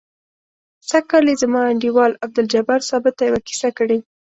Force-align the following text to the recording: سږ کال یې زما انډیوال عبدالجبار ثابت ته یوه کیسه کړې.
سږ 0.89 1.03
کال 1.09 1.25
یې 1.29 1.35
زما 1.41 1.61
انډیوال 1.71 2.11
عبدالجبار 2.25 2.79
ثابت 2.89 3.13
ته 3.17 3.23
یوه 3.29 3.41
کیسه 3.47 3.69
کړې. 3.77 3.97